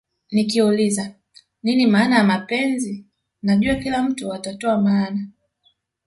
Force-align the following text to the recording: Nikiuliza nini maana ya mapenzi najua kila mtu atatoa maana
Nikiuliza 0.31 1.15
nini 1.63 1.87
maana 1.87 2.15
ya 2.15 2.23
mapenzi 2.23 3.05
najua 3.41 3.75
kila 3.75 4.03
mtu 4.03 4.33
atatoa 4.33 4.77
maana 4.77 5.27